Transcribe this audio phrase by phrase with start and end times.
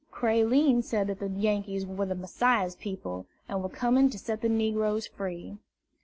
[0.11, 4.49] Creline said that the Yankees were the Messiah's people, and were coming to set the
[4.49, 5.59] negroes free.